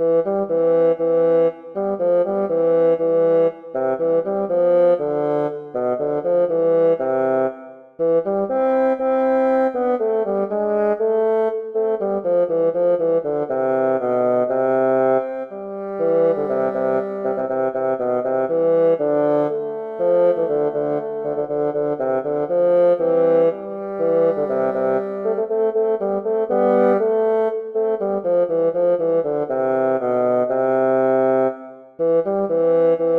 Mm-hmm. 0.00 0.39
Música 32.60 33.09